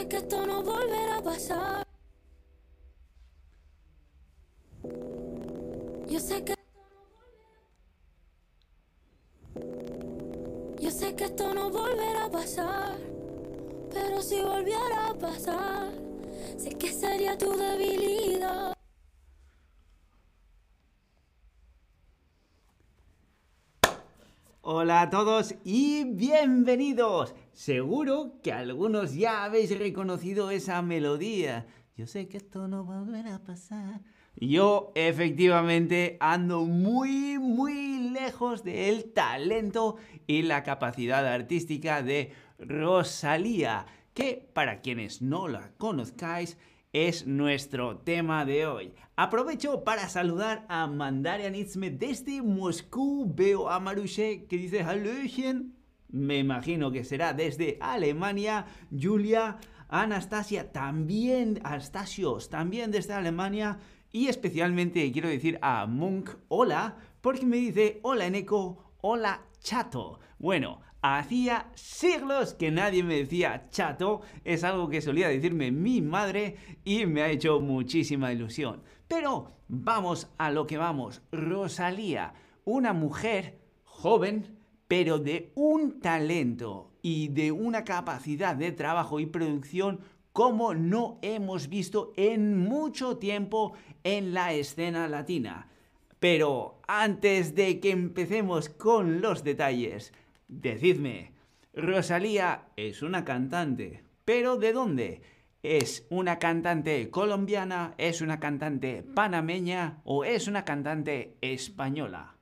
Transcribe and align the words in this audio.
sé 0.00 0.08
que 0.08 0.16
esto 0.16 0.46
no 0.46 0.62
volverá 0.62 1.18
a 1.18 1.22
pasar. 1.22 1.86
Yo 6.08 6.18
sé 6.18 6.42
que 6.42 6.54
Yo 10.78 10.90
sé 10.90 11.14
que 11.14 11.24
esto 11.24 11.52
no 11.52 11.70
volverá 11.70 12.24
a 12.24 12.30
pasar, 12.30 12.96
pero 13.92 14.22
si 14.22 14.40
volviera 14.40 15.08
a 15.10 15.14
pasar, 15.14 15.92
sé 16.56 16.70
que 16.70 16.90
sería 16.90 17.36
tu 17.36 17.52
debilidad. 17.54 18.79
Hola 24.62 25.00
a 25.00 25.08
todos 25.08 25.54
y 25.64 26.04
bienvenidos. 26.04 27.34
Seguro 27.54 28.34
que 28.42 28.52
algunos 28.52 29.14
ya 29.14 29.44
habéis 29.44 29.78
reconocido 29.78 30.50
esa 30.50 30.82
melodía. 30.82 31.66
Yo 31.96 32.06
sé 32.06 32.28
que 32.28 32.36
esto 32.36 32.68
no 32.68 32.84
volverá 32.84 33.36
a 33.36 33.42
pasar. 33.42 34.02
Yo 34.36 34.92
efectivamente 34.94 36.18
ando 36.20 36.66
muy, 36.66 37.38
muy 37.38 38.10
lejos 38.10 38.62
del 38.62 39.14
talento 39.14 39.96
y 40.26 40.42
la 40.42 40.62
capacidad 40.62 41.26
artística 41.26 42.02
de 42.02 42.34
Rosalía, 42.58 43.86
que 44.12 44.46
para 44.52 44.82
quienes 44.82 45.22
no 45.22 45.48
la 45.48 45.72
conozcáis, 45.78 46.58
es 46.92 47.26
nuestro 47.26 47.98
tema 47.98 48.44
de 48.44 48.66
hoy. 48.66 48.92
Aprovecho 49.14 49.84
para 49.84 50.08
saludar 50.08 50.66
a 50.68 50.86
Mandarian 50.88 51.54
Itzme 51.54 51.90
desde 51.90 52.42
Moscú. 52.42 53.32
Veo 53.32 53.68
a 53.68 53.78
Marushe 53.78 54.46
que 54.46 54.56
dice 54.56 54.82
Hallöchen. 54.82 55.76
Me 56.08 56.38
imagino 56.38 56.90
que 56.90 57.04
será 57.04 57.32
desde 57.32 57.78
Alemania. 57.80 58.66
Julia, 58.90 59.58
Anastasia 59.88 60.72
también, 60.72 61.60
Anastasios 61.62 62.50
también 62.50 62.90
desde 62.90 63.12
Alemania. 63.12 63.78
Y 64.10 64.26
especialmente 64.26 65.12
quiero 65.12 65.28
decir 65.28 65.60
a 65.62 65.86
Monk 65.86 66.30
hola, 66.48 66.96
porque 67.20 67.46
me 67.46 67.58
dice 67.58 68.00
hola 68.02 68.26
Eneco, 68.26 68.94
hola 69.00 69.42
chato. 69.60 70.18
Bueno, 70.40 70.80
hacía 71.02 71.70
siglos 71.74 72.54
que 72.54 72.70
nadie 72.70 73.02
me 73.02 73.16
decía 73.16 73.68
chato, 73.70 74.20
es 74.44 74.64
algo 74.64 74.88
que 74.88 75.00
solía 75.00 75.28
decirme 75.28 75.70
mi 75.70 76.02
madre 76.02 76.56
y 76.84 77.06
me 77.06 77.22
ha 77.22 77.30
hecho 77.30 77.60
muchísima 77.60 78.32
ilusión. 78.32 78.82
Pero 79.08 79.52
vamos 79.68 80.28
a 80.38 80.50
lo 80.50 80.66
que 80.66 80.78
vamos. 80.78 81.22
Rosalía, 81.32 82.34
una 82.64 82.92
mujer 82.92 83.60
joven, 83.84 84.58
pero 84.88 85.18
de 85.18 85.52
un 85.54 86.00
talento 86.00 86.92
y 87.02 87.28
de 87.28 87.52
una 87.52 87.84
capacidad 87.84 88.54
de 88.54 88.72
trabajo 88.72 89.20
y 89.20 89.26
producción 89.26 90.00
como 90.32 90.74
no 90.74 91.18
hemos 91.22 91.68
visto 91.68 92.12
en 92.16 92.56
mucho 92.58 93.16
tiempo 93.16 93.72
en 94.04 94.32
la 94.32 94.52
escena 94.52 95.08
latina. 95.08 95.68
Pero 96.20 96.80
antes 96.86 97.54
de 97.54 97.80
que 97.80 97.90
empecemos 97.90 98.68
con 98.68 99.20
los 99.20 99.42
detalles, 99.42 100.12
decidme, 100.50 101.32
Rosalía 101.72 102.66
es 102.76 103.02
una 103.02 103.24
cantante, 103.24 104.04
pero 104.24 104.56
¿de 104.56 104.72
dónde? 104.72 105.22
¿Es 105.62 106.06
una 106.10 106.38
cantante 106.38 107.10
colombiana? 107.10 107.94
¿Es 107.98 108.20
una 108.22 108.40
cantante 108.40 109.02
panameña? 109.02 110.00
¿O 110.04 110.24
es 110.24 110.48
una 110.48 110.64
cantante 110.64 111.36
española? 111.42 112.36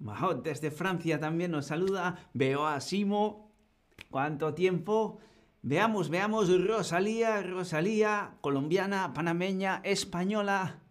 Mahot 0.00 0.44
desde 0.44 0.70
Francia 0.70 1.20
también 1.20 1.52
nos 1.52 1.66
saluda. 1.66 2.28
Veo 2.34 2.66
a 2.66 2.80
Simo. 2.80 3.52
¿Cuánto 4.10 4.54
tiempo? 4.54 5.20
Veamos, 5.62 6.10
veamos, 6.10 6.50
Rosalía, 6.66 7.40
Rosalía, 7.42 8.36
colombiana, 8.40 9.14
panameña, 9.14 9.80
española. 9.84 10.83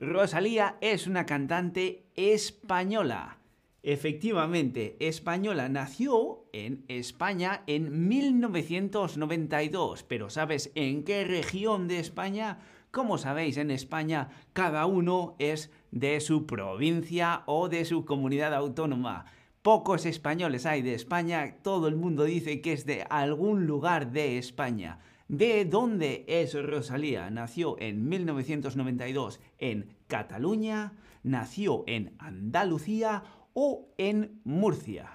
Rosalía 0.00 0.76
es 0.80 1.06
una 1.06 1.26
cantante 1.26 2.06
española. 2.16 3.36
Efectivamente, 3.82 4.96
española 4.98 5.68
nació 5.68 6.46
en 6.54 6.86
España 6.88 7.64
en 7.66 8.08
1992, 8.08 10.04
pero 10.04 10.30
¿sabes 10.30 10.72
en 10.74 11.04
qué 11.04 11.24
región 11.24 11.86
de 11.86 11.98
España? 11.98 12.60
Como 12.90 13.18
sabéis, 13.18 13.58
en 13.58 13.70
España 13.70 14.30
cada 14.54 14.86
uno 14.86 15.36
es 15.38 15.70
de 15.90 16.18
su 16.20 16.46
provincia 16.46 17.42
o 17.44 17.68
de 17.68 17.84
su 17.84 18.06
comunidad 18.06 18.54
autónoma. 18.54 19.26
Pocos 19.60 20.06
españoles 20.06 20.64
hay 20.64 20.80
de 20.80 20.94
España, 20.94 21.56
todo 21.62 21.88
el 21.88 21.96
mundo 21.96 22.24
dice 22.24 22.62
que 22.62 22.72
es 22.72 22.86
de 22.86 23.04
algún 23.10 23.66
lugar 23.66 24.12
de 24.12 24.38
España. 24.38 24.98
¿De 25.30 25.64
dónde 25.64 26.24
es 26.26 26.60
Rosalía? 26.60 27.30
Nació 27.30 27.76
en 27.78 28.08
1992 28.08 29.38
en 29.58 29.94
Cataluña, 30.08 30.94
nació 31.22 31.84
en 31.86 32.16
Andalucía 32.18 33.22
o 33.52 33.94
en 33.96 34.40
Murcia. 34.42 35.12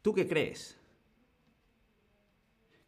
¿Tú 0.00 0.12
qué 0.12 0.28
crees? 0.28 0.78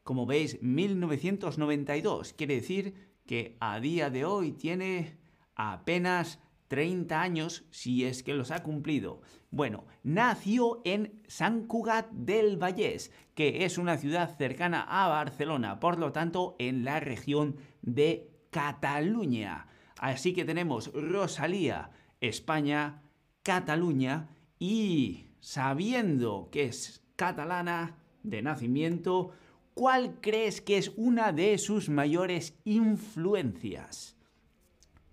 Como 0.04 0.26
veis, 0.26 0.62
1992 0.62 2.34
quiere 2.34 2.54
decir 2.54 2.94
que 3.26 3.56
a 3.59 3.81
día 3.81 4.09
de 4.09 4.25
hoy 4.25 4.53
tiene 4.53 5.19
apenas 5.56 6.38
30 6.75 7.23
años 7.23 7.65
si 7.71 8.05
es 8.05 8.25
que 8.25 8.35
los 8.35 8.51
ha 8.51 8.65
cumplido. 8.65 9.23
Bueno, 9.53 9.85
nació 10.03 10.83
en 10.85 11.23
San 11.29 11.69
Cugat 11.69 12.11
del 12.11 12.57
Vallès, 12.57 13.12
que 13.37 13.65
es 13.65 13.79
una 13.79 13.97
ciudad 13.97 14.37
cercana 14.37 14.85
a 14.89 15.07
Barcelona, 15.07 15.79
por 15.79 16.01
lo 16.01 16.11
tanto 16.11 16.57
en 16.59 16.85
la 16.85 16.99
región 16.99 17.59
de 17.83 18.29
Cataluña. 18.51 19.69
Así 20.01 20.33
que 20.33 20.45
tenemos 20.45 20.91
Rosalía, 20.93 21.93
España, 22.21 23.03
Cataluña 23.45 24.31
y 24.59 25.29
sabiendo 25.39 26.49
que 26.51 26.65
es 26.65 27.05
catalana 27.15 27.99
de 28.25 28.43
nacimiento, 28.43 29.31
¿cuál 29.75 30.17
crees 30.21 30.61
que 30.61 30.79
es 30.79 30.91
una 30.97 31.31
de 31.31 31.56
sus 31.59 31.89
mayores 31.89 32.59
influencias? 32.65 34.17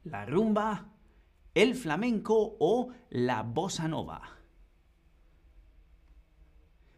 ¿La 0.03 0.25
rumba, 0.25 0.87
el 1.53 1.75
flamenco 1.75 2.55
o 2.59 2.89
la 3.09 3.43
bossa 3.43 3.87
nova. 3.87 4.37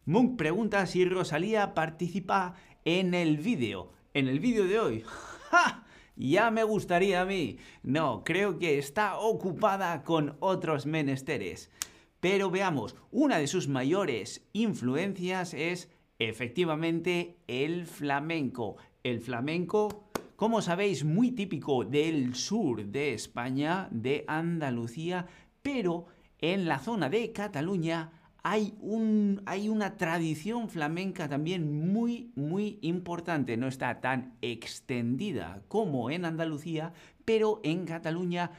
Munk 0.06 0.38
pregunta 0.38 0.86
si 0.86 1.06
Rosalía 1.06 1.74
participa 1.74 2.56
en 2.86 3.14
el 3.14 3.38
vídeo. 3.38 3.94
En 4.14 4.28
el 4.28 4.40
vídeo 4.40 4.66
de 4.66 4.80
hoy. 4.80 5.04
¡Ja! 5.50 5.86
Ya 6.16 6.52
me 6.52 6.64
gustaría 6.64 7.22
a 7.22 7.26
mí. 7.26 7.58
No, 7.82 8.24
creo 8.24 8.60
que 8.60 8.78
está 8.78 9.18
ocupada 9.18 10.04
con 10.04 10.38
otros 10.40 10.86
menesteres. 10.86 11.72
Pero 12.20 12.52
veamos, 12.52 12.96
una 13.12 13.38
de 13.38 13.48
sus 13.48 13.68
mayores 13.68 14.48
influencias 14.54 15.54
es 15.54 15.90
efectivamente 16.20 17.38
el 17.48 17.86
flamenco. 17.88 18.78
El 19.04 19.20
flamenco 19.20 20.03
como 20.44 20.62
sabéis, 20.62 21.06
muy 21.06 21.32
típico 21.32 21.86
del 21.86 22.36
sur 22.36 22.84
de 22.84 23.14
España, 23.14 23.88
de 23.92 24.26
Andalucía, 24.28 25.26
pero 25.62 26.08
en 26.38 26.66
la 26.66 26.80
zona 26.80 27.08
de 27.08 27.32
Cataluña 27.32 28.12
hay, 28.44 28.74
un, 28.82 29.42
hay 29.46 29.70
una 29.70 29.96
tradición 29.96 30.68
flamenca 30.68 31.30
también 31.30 31.94
muy, 31.94 32.34
muy 32.36 32.78
importante. 32.82 33.56
No 33.56 33.70
está 33.70 34.02
tan 34.02 34.34
extendida 34.42 35.62
como 35.70 36.10
en 36.12 36.26
Andalucía, 36.26 36.92
pero 37.24 37.62
en 37.64 37.86
Cataluña 37.86 38.52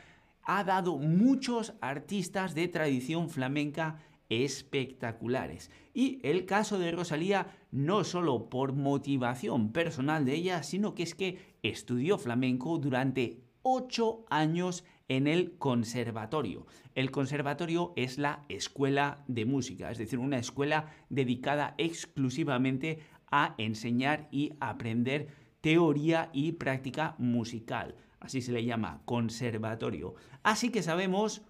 ha 0.43 0.65
dado 0.65 0.97
muchos 0.97 1.75
artistas 1.83 2.55
de 2.55 2.69
tradición 2.69 3.29
flamenca 3.29 3.99
espectaculares. 4.29 5.71
Y 5.93 6.21
el 6.23 6.47
caso 6.47 6.79
de 6.79 6.93
Rosalía, 6.93 7.57
no 7.71 8.05
solo 8.05 8.49
por 8.49 8.73
motivación 8.73 9.73
personal 9.73 10.25
de 10.25 10.35
ella, 10.35 10.63
sino 10.63 10.95
que 10.95 11.03
es 11.03 11.15
que 11.15 11.39
estudió 11.63 12.19
flamenco 12.19 12.79
durante 12.79 13.41
ocho 13.63 14.25
años 14.31 14.85
en 15.09 15.27
el 15.27 15.57
conservatorio. 15.59 16.67
El 16.95 17.11
conservatorio 17.11 17.93
es 17.97 18.19
la 18.19 18.45
escuela 18.49 19.25
de 19.29 19.45
música, 19.45 19.91
es 19.91 19.99
decir, 19.99 20.19
una 20.19 20.39
escuela 20.39 20.87
dedicada 21.09 21.75
exclusivamente 21.79 23.01
a 23.31 23.55
enseñar 23.59 24.29
y 24.31 24.53
aprender 24.61 25.29
teoría 25.61 26.31
y 26.33 26.53
práctica 26.53 27.17
musical. 27.19 27.97
Así 28.21 28.41
se 28.41 28.53
le 28.53 28.65
llama, 28.65 29.03
conservatorio. 29.05 30.15
Así 30.43 30.71
que 30.71 30.83
sabemos, 30.83 31.43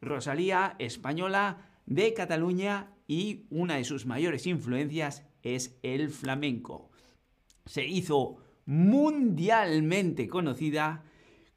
Rosalía, 0.00 0.76
española, 0.78 1.75
de 1.86 2.12
Cataluña 2.14 2.92
y 3.08 3.46
una 3.50 3.76
de 3.76 3.84
sus 3.84 4.06
mayores 4.06 4.46
influencias 4.46 5.24
es 5.42 5.78
el 5.82 6.10
flamenco. 6.10 6.90
Se 7.64 7.86
hizo 7.86 8.38
mundialmente 8.66 10.28
conocida 10.28 11.04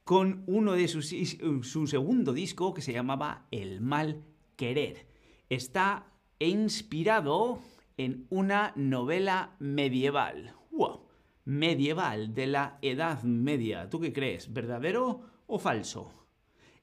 con 0.03 0.43
uno 0.47 0.73
de 0.73 0.87
sus, 0.87 1.13
su 1.61 1.87
segundo 1.87 2.33
disco 2.33 2.73
que 2.73 2.81
se 2.81 2.93
llamaba 2.93 3.47
El 3.51 3.81
mal 3.81 4.23
querer. 4.55 5.07
Está 5.49 6.07
inspirado 6.39 7.59
en 7.97 8.25
una 8.29 8.73
novela 8.75 9.55
medieval. 9.59 10.55
¡Wow! 10.71 11.01
Medieval, 11.45 12.33
de 12.33 12.47
la 12.47 12.77
Edad 12.81 13.23
Media. 13.23 13.89
¿Tú 13.89 13.99
qué 13.99 14.13
crees? 14.13 14.53
¿Verdadero 14.53 15.21
o 15.47 15.59
falso? 15.59 16.19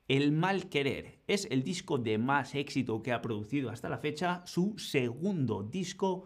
El 0.08 0.31
mal 0.31 0.69
querer 0.69 1.19
es 1.26 1.49
el 1.50 1.64
disco 1.64 1.99
de 1.99 2.19
más 2.19 2.55
éxito 2.55 3.03
que 3.03 3.12
ha 3.12 3.23
producido 3.23 3.70
hasta 3.70 3.88
la 3.88 3.99
fecha. 3.99 4.43
Su 4.47 4.79
segundo 4.79 5.64
disco 5.64 6.25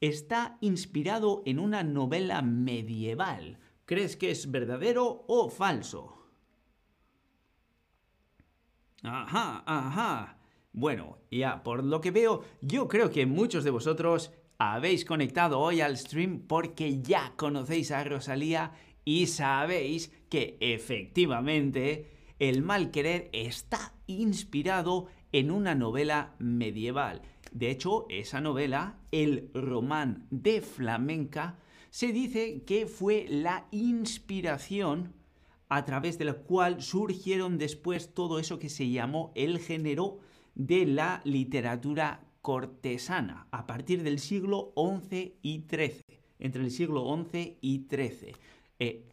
está 0.00 0.58
inspirado 0.60 1.42
en 1.46 1.58
una 1.58 1.82
novela 1.82 2.42
medieval. 2.42 3.58
¿Crees 3.86 4.16
que 4.16 4.30
es 4.30 4.50
verdadero 4.50 5.24
o 5.28 5.48
falso? 5.48 6.26
Ajá, 9.02 9.62
ajá. 9.66 10.38
Bueno, 10.72 11.18
ya 11.30 11.62
por 11.62 11.84
lo 11.84 12.02
que 12.02 12.10
veo, 12.10 12.44
yo 12.60 12.86
creo 12.86 13.10
que 13.10 13.24
muchos 13.24 13.64
de 13.64 13.70
vosotros 13.70 14.32
habéis 14.58 15.06
conectado 15.06 15.58
hoy 15.60 15.80
al 15.80 15.96
stream 15.96 16.46
porque 16.46 17.00
ya 17.00 17.32
conocéis 17.36 17.92
a 17.92 18.04
Rosalía 18.04 18.72
y 19.04 19.26
sabéis 19.28 20.12
que 20.28 20.58
efectivamente 20.60 22.15
el 22.38 22.62
mal 22.62 22.90
querer 22.90 23.30
está 23.32 23.94
inspirado 24.06 25.06
en 25.32 25.50
una 25.50 25.74
novela 25.74 26.34
medieval. 26.38 27.22
De 27.52 27.70
hecho, 27.70 28.06
esa 28.10 28.40
novela, 28.40 28.98
El 29.10 29.50
Román 29.54 30.26
de 30.30 30.60
Flamenca, 30.60 31.58
se 31.90 32.12
dice 32.12 32.62
que 32.64 32.86
fue 32.86 33.26
la 33.28 33.66
inspiración 33.70 35.14
a 35.68 35.84
través 35.84 36.18
de 36.18 36.26
la 36.26 36.34
cual 36.34 36.82
surgieron 36.82 37.58
después 37.58 38.12
todo 38.14 38.38
eso 38.38 38.58
que 38.58 38.68
se 38.68 38.90
llamó 38.90 39.32
el 39.34 39.58
género 39.58 40.18
de 40.54 40.86
la 40.86 41.22
literatura 41.24 42.26
cortesana, 42.42 43.48
a 43.50 43.66
partir 43.66 44.02
del 44.02 44.18
siglo 44.18 44.72
XI 44.76 45.34
y 45.42 45.64
XIII, 45.68 46.20
entre 46.38 46.62
el 46.62 46.70
siglo 46.70 47.04
XI 47.32 47.58
y 47.60 47.86
XIII. 47.88 48.34
Eh, 48.78 49.04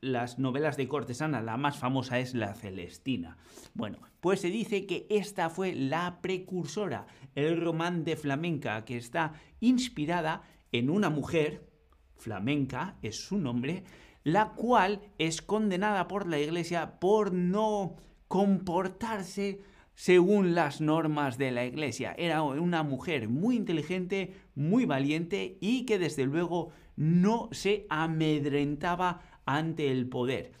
las 0.00 0.38
novelas 0.38 0.76
de 0.76 0.88
cortesana, 0.88 1.40
la 1.40 1.56
más 1.56 1.78
famosa 1.78 2.18
es 2.18 2.34
la 2.34 2.54
Celestina. 2.54 3.38
Bueno, 3.74 3.98
pues 4.20 4.40
se 4.40 4.48
dice 4.48 4.86
que 4.86 5.06
esta 5.08 5.48
fue 5.48 5.74
la 5.74 6.20
precursora, 6.20 7.06
el 7.34 7.60
román 7.60 8.04
de 8.04 8.16
flamenca, 8.16 8.84
que 8.84 8.96
está 8.96 9.32
inspirada 9.60 10.42
en 10.72 10.90
una 10.90 11.08
mujer, 11.08 11.66
flamenca 12.18 12.96
es 13.02 13.16
su 13.16 13.38
nombre, 13.38 13.84
la 14.24 14.50
cual 14.50 15.00
es 15.18 15.42
condenada 15.42 16.06
por 16.06 16.28
la 16.28 16.38
iglesia 16.38 17.00
por 17.00 17.32
no 17.32 17.96
comportarse 18.28 19.60
según 19.94 20.54
las 20.54 20.80
normas 20.80 21.38
de 21.38 21.50
la 21.50 21.64
iglesia. 21.64 22.14
Era 22.16 22.42
una 22.42 22.82
mujer 22.82 23.28
muy 23.28 23.56
inteligente, 23.56 24.34
muy 24.54 24.86
valiente 24.86 25.58
y 25.60 25.84
que 25.84 25.98
desde 25.98 26.24
luego 26.24 26.70
no 26.96 27.48
se 27.52 27.86
amedrentaba 27.88 29.22
ante 29.44 29.90
el 29.90 30.08
poder. 30.08 30.52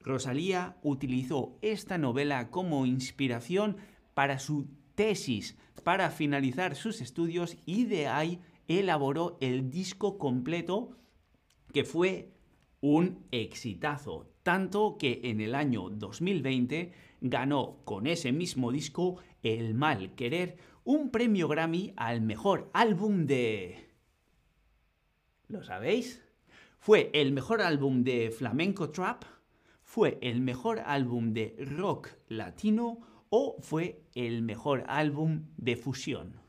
Rosalía 0.00 0.76
utilizó 0.82 1.58
esta 1.62 1.98
novela 1.98 2.50
como 2.50 2.86
inspiración 2.86 3.76
para 4.14 4.38
su 4.38 4.68
tesis, 4.94 5.56
para 5.84 6.10
finalizar 6.10 6.74
sus 6.74 7.00
estudios 7.00 7.56
y 7.66 7.84
de 7.84 8.08
ahí 8.08 8.40
elaboró 8.66 9.38
el 9.40 9.70
disco 9.70 10.18
completo 10.18 10.96
que 11.72 11.84
fue 11.84 12.32
un 12.80 13.26
exitazo, 13.30 14.30
tanto 14.42 14.96
que 14.98 15.20
en 15.24 15.40
el 15.40 15.54
año 15.54 15.90
2020 15.90 16.92
ganó 17.20 17.78
con 17.84 18.06
ese 18.06 18.32
mismo 18.32 18.70
disco 18.72 19.16
El 19.42 19.74
Mal 19.74 20.14
Querer 20.14 20.56
un 20.84 21.10
premio 21.10 21.48
Grammy 21.48 21.92
al 21.96 22.22
mejor 22.22 22.70
álbum 22.72 23.26
de... 23.26 23.87
¿Lo 25.48 25.62
sabéis? 25.62 26.22
Fue 26.78 27.10
el 27.14 27.32
mejor 27.32 27.62
álbum 27.62 28.04
de 28.04 28.30
flamenco 28.30 28.90
trap, 28.90 29.24
fue 29.82 30.18
el 30.20 30.42
mejor 30.42 30.80
álbum 30.80 31.32
de 31.32 31.56
rock 31.58 32.10
latino 32.28 33.00
o 33.30 33.56
fue 33.62 34.02
el 34.14 34.42
mejor 34.42 34.84
álbum 34.86 35.46
de 35.56 35.76
fusión. 35.76 36.40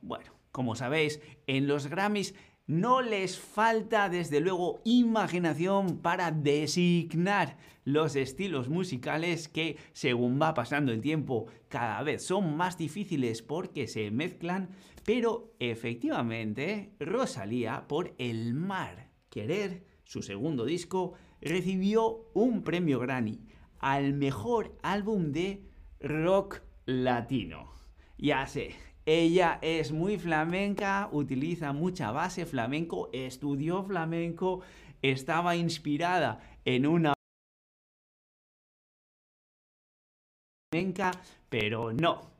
Bueno, 0.00 0.32
como 0.52 0.74
sabéis, 0.74 1.20
en 1.46 1.66
los 1.66 1.86
Grammys 1.88 2.34
no 2.66 3.02
les 3.02 3.38
falta 3.38 4.08
desde 4.08 4.40
luego 4.40 4.80
imaginación 4.84 5.98
para 5.98 6.30
designar 6.30 7.58
los 7.84 8.16
estilos 8.16 8.68
musicales 8.68 9.48
que 9.48 9.76
según 9.92 10.40
va 10.40 10.54
pasando 10.54 10.90
el 10.92 11.02
tiempo 11.02 11.46
cada 11.68 12.02
vez 12.02 12.24
son 12.24 12.56
más 12.56 12.78
difíciles 12.78 13.42
porque 13.42 13.86
se 13.86 14.10
mezclan, 14.10 14.70
pero 15.04 15.54
efectivamente 15.58 16.94
Rosalía 16.98 17.86
por 17.86 18.14
El 18.18 18.54
Mar 18.54 19.10
Querer, 19.28 19.84
su 20.04 20.22
segundo 20.22 20.64
disco, 20.64 21.14
recibió 21.42 22.30
un 22.32 22.62
premio 22.62 22.98
Grammy 22.98 23.40
al 23.78 24.14
mejor 24.14 24.78
álbum 24.82 25.32
de 25.32 25.62
rock 26.00 26.62
latino. 26.86 27.72
Ya 28.16 28.46
sé, 28.46 28.74
ella 29.06 29.58
es 29.60 29.92
muy 29.92 30.18
flamenca, 30.18 31.08
utiliza 31.12 31.72
mucha 31.72 32.10
base 32.10 32.46
flamenco, 32.46 33.10
estudió 33.12 33.82
flamenco, 33.84 34.62
estaba 35.02 35.56
inspirada 35.56 36.40
en 36.64 36.86
una 36.86 37.12
flamenca, 40.70 41.10
pero 41.48 41.92
no. 41.92 42.32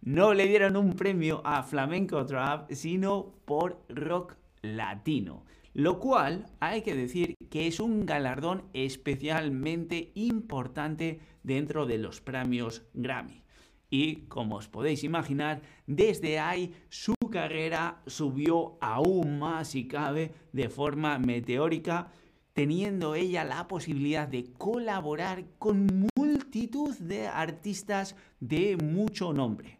No 0.00 0.34
le 0.34 0.46
dieron 0.46 0.76
un 0.76 0.94
premio 0.94 1.42
a 1.44 1.62
Flamenco 1.62 2.24
Trap, 2.24 2.70
sino 2.72 3.34
por 3.44 3.84
rock 3.88 4.36
latino. 4.62 5.44
Lo 5.74 5.98
cual 5.98 6.46
hay 6.60 6.82
que 6.82 6.94
decir 6.94 7.34
que 7.50 7.66
es 7.66 7.78
un 7.78 8.06
galardón 8.06 8.64
especialmente 8.72 10.12
importante 10.14 11.20
dentro 11.42 11.86
de 11.86 11.98
los 11.98 12.20
premios 12.20 12.86
Grammy 12.94 13.44
y, 13.90 14.26
como 14.26 14.56
os 14.56 14.68
podéis 14.68 15.02
imaginar, 15.04 15.62
desde 15.86 16.38
ahí 16.38 16.74
su 16.88 17.14
carrera 17.30 18.02
subió 18.06 18.76
aún 18.80 19.38
más, 19.38 19.68
si 19.68 19.88
cabe, 19.88 20.32
de 20.52 20.68
forma 20.68 21.18
meteórica, 21.18 22.10
teniendo 22.52 23.14
ella 23.14 23.44
la 23.44 23.68
posibilidad 23.68 24.28
de 24.28 24.52
colaborar 24.52 25.44
con 25.58 26.08
multitud 26.16 26.94
de 26.98 27.28
artistas 27.28 28.16
de 28.40 28.76
mucho 28.76 29.32
nombre. 29.32 29.78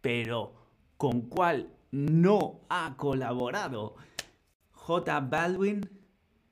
Pero, 0.00 0.54
¿con 0.96 1.22
cuál 1.22 1.70
no 1.90 2.60
ha 2.68 2.96
colaborado? 2.96 3.96
J 4.72 5.20
Baldwin, 5.20 5.88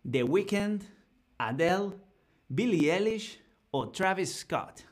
The 0.08 0.24
Weeknd, 0.24 0.82
Adele, 1.38 1.92
Billie 2.48 2.92
Eilish 2.92 3.40
o 3.70 3.88
Travis 3.88 4.40
Scott. 4.40 4.89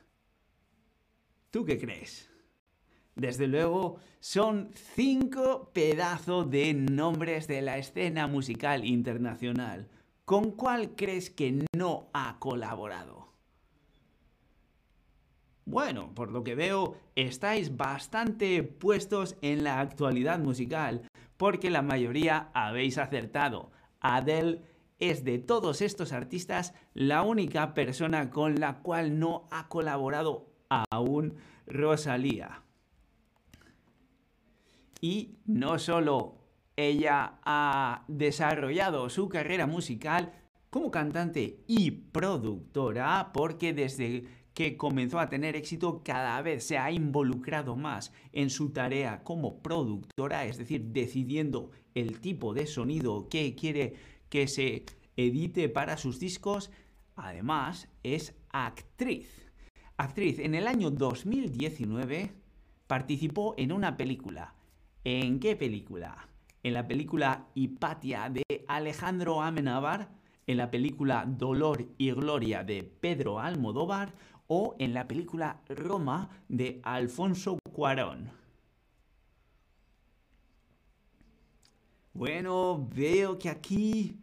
¿Tú 1.51 1.65
qué 1.65 1.79
crees? 1.79 2.29
Desde 3.15 3.47
luego, 3.47 3.97
son 4.19 4.69
cinco 4.73 5.71
pedazos 5.73 6.49
de 6.49 6.73
nombres 6.73 7.47
de 7.47 7.61
la 7.61 7.77
escena 7.77 8.27
musical 8.27 8.85
internacional. 8.85 9.89
¿Con 10.25 10.51
cuál 10.51 10.95
crees 10.95 11.31
que 11.31 11.65
no 11.75 12.09
ha 12.13 12.37
colaborado? 12.39 13.33
Bueno, 15.65 16.13
por 16.13 16.31
lo 16.31 16.43
que 16.43 16.55
veo, 16.55 16.97
estáis 17.15 17.75
bastante 17.75 18.63
puestos 18.63 19.35
en 19.41 19.63
la 19.63 19.79
actualidad 19.79 20.39
musical, 20.39 21.07
porque 21.37 21.69
la 21.69 21.81
mayoría 21.81 22.49
habéis 22.53 22.97
acertado. 22.97 23.71
Adele 24.01 24.61
es 24.99 25.23
de 25.23 25.39
todos 25.39 25.81
estos 25.81 26.11
artistas 26.11 26.73
la 26.93 27.23
única 27.23 27.73
persona 27.73 28.29
con 28.29 28.59
la 28.59 28.79
cual 28.79 29.19
no 29.19 29.47
ha 29.51 29.67
colaborado 29.67 30.49
aún 30.69 31.35
Rosalía. 31.65 32.63
Y 35.01 35.37
no 35.45 35.79
solo 35.79 36.35
ella 36.75 37.39
ha 37.43 38.03
desarrollado 38.07 39.09
su 39.09 39.29
carrera 39.29 39.67
musical 39.67 40.33
como 40.69 40.91
cantante 40.91 41.63
y 41.67 41.91
productora, 41.91 43.31
porque 43.33 43.73
desde 43.73 44.25
que 44.53 44.77
comenzó 44.77 45.19
a 45.19 45.29
tener 45.29 45.55
éxito 45.55 46.01
cada 46.03 46.41
vez 46.41 46.65
se 46.65 46.77
ha 46.77 46.91
involucrado 46.91 47.75
más 47.75 48.11
en 48.33 48.49
su 48.49 48.71
tarea 48.71 49.23
como 49.23 49.61
productora, 49.61 50.45
es 50.45 50.57
decir, 50.57 50.83
decidiendo 50.85 51.71
el 51.95 52.19
tipo 52.19 52.53
de 52.53 52.67
sonido 52.67 53.29
que 53.29 53.55
quiere 53.55 53.95
que 54.29 54.47
se 54.47 54.85
edite 55.15 55.69
para 55.69 55.97
sus 55.97 56.19
discos. 56.19 56.71
Además, 57.15 57.89
es 58.03 58.35
actriz 58.51 59.48
actriz, 59.99 60.39
en 60.39 60.55
el 60.55 60.67
año 60.67 60.91
2019 60.91 62.31
participó 62.87 63.53
en 63.57 63.73
una 63.73 63.97
película. 63.97 64.55
¿En 65.03 65.41
qué 65.41 65.57
película? 65.57 66.29
En 66.63 66.73
la 66.73 66.87
película 66.87 67.47
Hipatia 67.53 68.29
de 68.29 68.43
Alejandro 68.67 69.41
Amenábar, 69.41 70.09
en 70.47 70.57
la 70.57 70.71
película 70.71 71.25
Dolor 71.27 71.85
y 71.97 72.11
Gloria 72.11 72.63
de 72.63 72.83
Pedro 72.83 73.39
Almodóvar 73.39 74.13
o 74.47 74.75
en 74.79 74.93
la 74.93 75.05
película 75.05 75.61
Roma 75.67 76.29
de 76.47 76.79
Alfonso 76.83 77.59
Cuarón. 77.73 78.31
Bueno, 82.13 82.87
veo 82.95 83.37
que 83.37 83.49
aquí, 83.49 84.17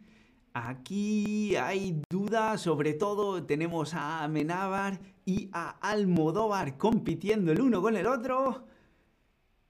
aquí 0.65 1.55
hay 1.55 2.01
dudas, 2.09 2.61
sobre 2.61 2.93
todo 2.93 3.43
tenemos 3.43 3.93
a 3.93 4.23
Amenábar 4.23 4.99
y 5.25 5.49
a 5.51 5.69
Almodóvar 5.81 6.77
compitiendo 6.77 7.51
el 7.51 7.61
uno 7.61 7.81
con 7.81 7.95
el 7.95 8.07
otro. 8.07 8.65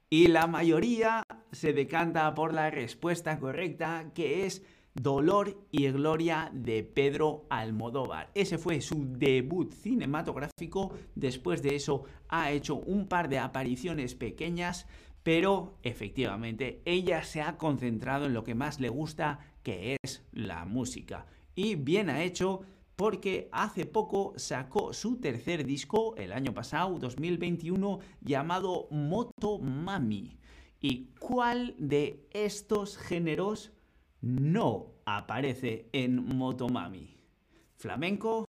Y 0.09 0.27
la 0.27 0.47
mayoría 0.47 1.23
se 1.51 1.73
decanta 1.73 2.33
por 2.33 2.53
la 2.53 2.69
respuesta 2.69 3.39
correcta, 3.39 4.11
que 4.13 4.45
es 4.45 4.63
Dolor 4.93 5.67
y 5.69 5.89
Gloria 5.91 6.49
de 6.53 6.83
Pedro 6.83 7.45
Almodóvar. 7.49 8.31
Ese 8.33 8.57
fue 8.57 8.81
su 8.81 9.05
debut 9.17 9.71
cinematográfico. 9.73 10.93
Después 11.13 11.61
de 11.61 11.75
eso 11.75 12.05
ha 12.29 12.51
hecho 12.51 12.75
un 12.75 13.07
par 13.07 13.29
de 13.29 13.39
apariciones 13.39 14.15
pequeñas, 14.15 14.87
pero 15.27 15.73
efectivamente 15.83 16.81
ella 16.85 17.21
se 17.21 17.41
ha 17.41 17.57
concentrado 17.57 18.27
en 18.27 18.33
lo 18.33 18.45
que 18.45 18.55
más 18.55 18.79
le 18.79 18.87
gusta, 18.87 19.39
que 19.61 19.97
es 20.01 20.25
la 20.31 20.63
música. 20.63 21.25
Y 21.53 21.75
bien 21.75 22.09
ha 22.09 22.23
hecho 22.23 22.61
porque 22.95 23.49
hace 23.51 23.85
poco 23.85 24.31
sacó 24.37 24.93
su 24.93 25.19
tercer 25.19 25.65
disco, 25.65 26.15
el 26.15 26.31
año 26.31 26.53
pasado, 26.53 26.97
2021, 26.97 27.99
llamado 28.21 28.87
Moto 28.89 29.59
Mami. 29.59 30.39
¿Y 30.79 31.07
cuál 31.19 31.75
de 31.77 32.25
estos 32.31 32.97
géneros 32.97 33.73
no 34.21 34.93
aparece 35.03 35.89
en 35.91 36.37
Motomami? 36.37 37.17
¿Flamenco? 37.75 38.45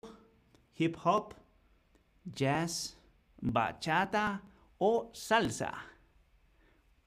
¿Hip 0.77 0.97
hop? 1.03 1.35
¿Jazz? 2.25 2.97
¿Bachata? 3.41 4.45
¿O 4.79 5.11
salsa? 5.13 5.98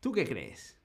¿Tú 0.02 0.12
qué 0.12 0.26
crees? 0.26 0.76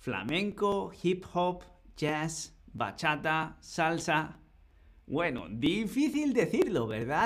¿Flamenco? 0.00 0.92
¿Hip 1.02 1.24
hop? 1.32 1.64
¿Jazz? 1.96 2.54
¿Bachata? 2.74 3.56
¿Salsa? 3.60 4.38
Bueno, 5.06 5.46
difícil 5.48 6.34
decirlo, 6.34 6.86
¿verdad? 6.86 7.24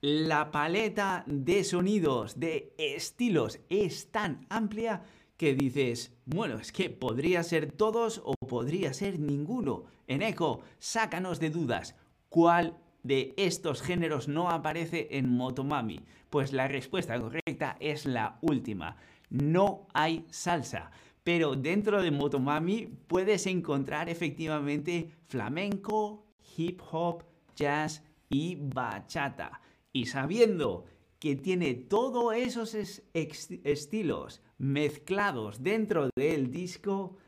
La 0.00 0.52
paleta 0.52 1.24
de 1.26 1.64
sonidos, 1.64 2.38
de 2.38 2.74
estilos 2.78 3.58
es 3.68 4.12
tan 4.12 4.46
amplia 4.50 5.02
que 5.36 5.54
dices, 5.54 6.16
bueno, 6.26 6.58
es 6.60 6.70
que 6.70 6.90
podría 6.90 7.42
ser 7.42 7.72
todos 7.72 8.22
o 8.24 8.34
podría 8.46 8.94
ser 8.94 9.18
ninguno. 9.18 9.86
En 10.06 10.22
eco, 10.22 10.60
sácanos 10.78 11.40
de 11.40 11.50
dudas. 11.50 11.96
¿Cuál 12.28 12.78
de 13.02 13.34
estos 13.36 13.82
géneros 13.82 14.28
no 14.28 14.50
aparece 14.50 15.08
en 15.12 15.28
Motomami? 15.28 16.00
Pues 16.28 16.52
la 16.52 16.68
respuesta 16.68 17.18
correcta 17.20 17.76
es 17.80 18.06
la 18.06 18.38
última. 18.42 18.96
No 19.30 19.86
hay 19.92 20.24
salsa. 20.30 20.90
Pero 21.22 21.54
dentro 21.54 22.02
de 22.02 22.10
Motomami 22.10 22.86
puedes 23.06 23.46
encontrar 23.46 24.08
efectivamente 24.08 25.10
flamenco, 25.28 26.24
hip 26.56 26.80
hop, 26.90 27.24
jazz 27.54 28.02
y 28.28 28.56
bachata. 28.58 29.60
Y 29.92 30.06
sabiendo 30.06 30.86
que 31.18 31.36
tiene 31.36 31.74
todos 31.74 32.34
esos 32.34 32.74
estilos 33.12 34.40
mezclados 34.56 35.62
dentro 35.62 36.08
del 36.16 36.50
disco, 36.50 37.18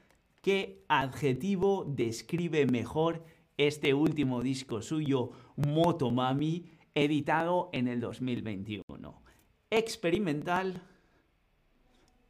¿qué 0.40 0.82
adjetivo 0.88 1.84
describe 1.86 2.66
mejor 2.66 3.24
este 3.56 3.94
último 3.94 4.42
disco 4.42 4.82
suyo, 4.82 5.32
Motomami, 5.56 6.66
editado 6.94 7.70
en 7.72 7.88
el 7.88 8.00
2021? 8.00 9.22
¿Experimental? 9.70 10.82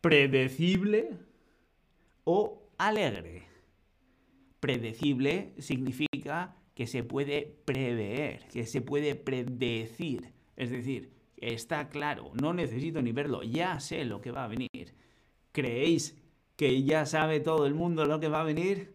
¿Predecible? 0.01 1.11
¿O 2.25 2.63
alegre? 2.79 3.45
Predecible 4.61 5.55
significa 5.59 6.57
que 6.75 6.87
se 6.87 7.03
puede 7.03 7.57
prever, 7.65 8.47
que 8.49 8.67
se 8.67 8.81
puede 8.81 9.15
predecir. 9.15 10.33
Es 10.57 10.71
decir, 10.71 11.13
Está 11.43 11.89
claro, 11.89 12.31
no 12.41 12.55
necesito 12.55 13.03
ni 13.03 13.11
verlo, 13.11 13.43
ya 13.43 13.81
sé 13.81 14.05
lo 14.05 14.21
que 14.21 14.31
va 14.31 14.45
a 14.45 14.49
venir. 14.49 14.95
¿Creéis 15.51 16.17
que 16.55 16.85
ya 16.85 17.05
sabe 17.05 17.41
todo 17.41 17.67
el 17.67 17.75
mundo 17.75 18.05
lo 18.05 18.21
que 18.21 18.29
va 18.29 18.43
a 18.43 18.45
venir? 18.45 18.95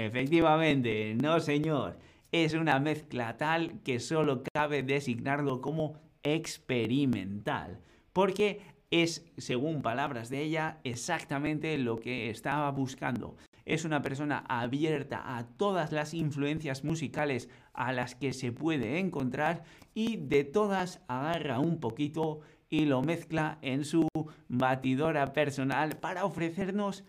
Efectivamente, 0.00 1.14
no 1.14 1.40
señor. 1.40 1.98
Es 2.32 2.54
una 2.54 2.80
mezcla 2.80 3.36
tal 3.36 3.82
que 3.82 4.00
solo 4.00 4.42
cabe 4.54 4.82
designarlo 4.82 5.60
como 5.60 6.00
experimental. 6.22 7.80
Porque 8.14 8.62
es, 8.90 9.26
según 9.36 9.82
palabras 9.82 10.30
de 10.30 10.40
ella, 10.40 10.78
exactamente 10.84 11.76
lo 11.76 11.96
que 11.96 12.30
estaba 12.30 12.70
buscando 12.70 13.36
es 13.66 13.84
una 13.84 14.00
persona 14.00 14.42
abierta 14.48 15.36
a 15.36 15.46
todas 15.46 15.92
las 15.92 16.14
influencias 16.14 16.82
musicales 16.82 17.50
a 17.74 17.92
las 17.92 18.14
que 18.14 18.32
se 18.32 18.52
puede 18.52 18.98
encontrar 18.98 19.64
y 19.94 20.16
de 20.16 20.44
todas 20.44 21.02
agarra 21.08 21.60
un 21.60 21.78
poquito 21.78 22.40
y 22.70 22.86
lo 22.86 23.02
mezcla 23.02 23.58
en 23.60 23.84
su 23.84 24.08
batidora 24.48 25.34
personal 25.34 25.98
para 25.98 26.24
ofrecernos 26.24 27.04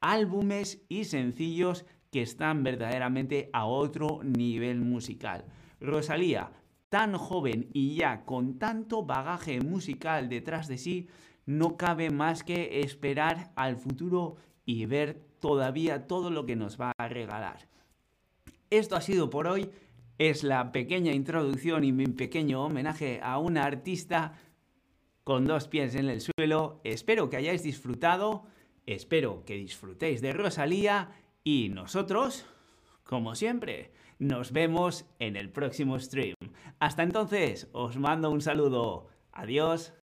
álbumes 0.00 0.80
y 0.88 1.04
sencillos 1.04 1.84
que 2.10 2.22
están 2.22 2.62
verdaderamente 2.62 3.50
a 3.52 3.66
otro 3.66 4.20
nivel 4.22 4.80
musical. 4.80 5.44
Rosalía, 5.80 6.50
tan 6.88 7.16
joven 7.16 7.68
y 7.72 7.94
ya 7.96 8.24
con 8.24 8.58
tanto 8.58 9.04
bagaje 9.04 9.60
musical 9.60 10.28
detrás 10.28 10.68
de 10.68 10.78
sí, 10.78 11.08
no 11.46 11.76
cabe 11.76 12.10
más 12.10 12.42
que 12.44 12.80
esperar 12.80 13.52
al 13.56 13.76
futuro 13.76 14.36
y 14.64 14.86
ver 14.86 15.22
todavía 15.40 16.06
todo 16.06 16.30
lo 16.30 16.46
que 16.46 16.56
nos 16.56 16.80
va 16.80 16.92
a 16.98 17.08
regalar. 17.08 17.68
Esto 18.70 18.96
ha 18.96 19.00
sido 19.00 19.30
por 19.30 19.46
hoy. 19.46 19.70
Es 20.18 20.42
la 20.42 20.72
pequeña 20.72 21.12
introducción 21.12 21.84
y 21.84 21.92
mi 21.92 22.06
pequeño 22.06 22.64
homenaje 22.64 23.20
a 23.22 23.38
una 23.38 23.64
artista 23.64 24.34
con 25.24 25.46
dos 25.46 25.68
pies 25.68 25.94
en 25.94 26.08
el 26.08 26.20
suelo. 26.20 26.80
Espero 26.84 27.30
que 27.30 27.36
hayáis 27.36 27.62
disfrutado. 27.62 28.44
Espero 28.84 29.44
que 29.44 29.54
disfrutéis 29.54 30.20
de 30.20 30.32
Rosalía. 30.32 31.10
Y 31.50 31.70
nosotros, 31.70 32.44
como 33.04 33.34
siempre, 33.34 33.90
nos 34.18 34.52
vemos 34.52 35.06
en 35.18 35.34
el 35.34 35.48
próximo 35.48 35.98
stream. 35.98 36.34
Hasta 36.78 37.02
entonces, 37.02 37.70
os 37.72 37.96
mando 37.96 38.30
un 38.30 38.42
saludo. 38.42 39.08
Adiós. 39.32 39.97